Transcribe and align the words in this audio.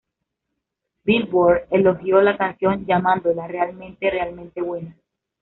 Billboard 1.03 1.67
elogió 1.69 2.23
la 2.23 2.35
canción, 2.35 2.87
llamándola 2.87 3.45
"realmente, 3.47 4.09
realmente 4.09 4.59
buena". 4.59 4.95